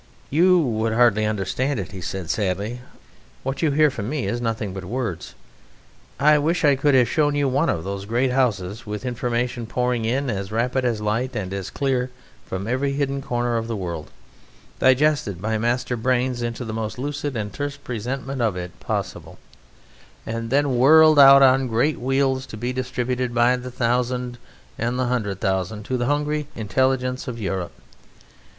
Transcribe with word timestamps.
"You 0.31 0.57
would 0.57 0.93
hardly 0.93 1.25
understand 1.27 1.79
it," 1.79 1.91
he 1.91 2.01
said 2.01 2.31
sadly; 2.31 2.81
"what 3.43 3.61
you 3.61 3.69
hear 3.69 3.91
from 3.91 4.09
me 4.09 4.25
is 4.25 4.41
nothing 4.41 4.73
but 4.73 4.83
words.... 4.83 5.35
I 6.19 6.39
wish 6.39 6.65
I 6.65 6.75
could 6.75 6.95
have 6.95 7.07
shown 7.07 7.35
you 7.35 7.47
one 7.47 7.69
of 7.69 7.83
those 7.83 8.05
great 8.05 8.31
houses 8.31 8.83
with 8.87 9.05
information 9.05 9.67
pouring 9.67 10.05
in 10.05 10.27
as 10.27 10.51
rapid, 10.51 10.85
as 10.85 11.01
light, 11.01 11.35
and 11.35 11.53
as 11.53 11.69
clear, 11.69 12.09
from 12.47 12.65
every 12.65 12.93
hidden 12.93 13.21
corner 13.21 13.57
of 13.57 13.67
the 13.67 13.75
world, 13.75 14.09
digested 14.79 15.39
by 15.39 15.59
master 15.59 15.95
brains 15.95 16.41
into 16.41 16.65
the 16.65 16.73
most 16.73 16.97
lucid 16.97 17.37
and 17.37 17.53
terse 17.53 17.77
presentment 17.77 18.41
of 18.41 18.55
it 18.55 18.79
possible, 18.79 19.37
and 20.25 20.49
then 20.49 20.77
whirled 20.79 21.19
out 21.19 21.43
on 21.43 21.67
great 21.67 21.99
wheels 21.99 22.47
to 22.47 22.57
be 22.57 22.73
distributed 22.73 23.35
by 23.35 23.55
the 23.55 23.69
thousand 23.69 24.39
and 24.79 24.97
the 24.97 25.05
hundred 25.05 25.39
thousand, 25.39 25.83
to 25.83 25.95
the 25.95 26.07
hungry 26.07 26.47
intelligence 26.55 27.27
of 27.27 27.39
Europe. 27.39 27.73